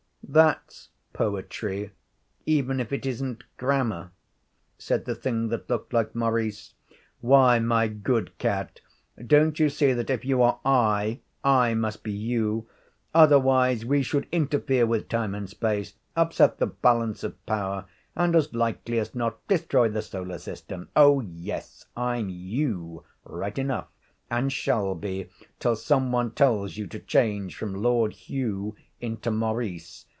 'That's 0.33 0.87
poetry, 1.11 1.91
even 2.45 2.79
if 2.79 2.93
it 2.93 3.05
isn't 3.05 3.43
grammar,' 3.57 4.11
said 4.77 5.03
the 5.03 5.13
thing 5.15 5.49
that 5.49 5.69
looked 5.69 5.91
like 5.91 6.15
Maurice. 6.15 6.73
'Why, 7.19 7.59
my 7.59 7.89
good 7.89 8.37
cat, 8.37 8.79
don't 9.27 9.59
you 9.59 9.67
see 9.69 9.91
that 9.91 10.09
if 10.09 10.23
you 10.23 10.41
are 10.41 10.61
I, 10.63 11.19
I 11.43 11.73
must 11.73 12.01
be 12.01 12.13
you? 12.13 12.65
Otherwise 13.13 13.83
we 13.83 14.03
should 14.03 14.25
interfere 14.31 14.85
with 14.85 15.09
time 15.09 15.35
and 15.35 15.49
space, 15.49 15.95
upset 16.15 16.59
the 16.59 16.67
balance 16.67 17.25
of 17.25 17.45
power, 17.45 17.83
and 18.15 18.33
as 18.33 18.53
likely 18.53 18.99
as 18.99 19.13
not 19.13 19.45
destroy 19.49 19.89
the 19.89 20.01
solar 20.01 20.37
system. 20.37 20.87
Oh, 20.95 21.19
yes 21.19 21.87
I'm 21.97 22.29
you, 22.29 23.03
right 23.25 23.57
enough, 23.59 23.89
and 24.29 24.49
shall 24.49 24.95
be, 24.95 25.27
till 25.59 25.75
some 25.75 26.13
one 26.13 26.31
tells 26.31 26.77
you 26.77 26.87
to 26.87 26.99
change 26.99 27.57
from 27.57 27.73
Lord 27.73 28.13
Hugh 28.13 28.77
into 29.01 29.29
Maurice. 29.29 30.05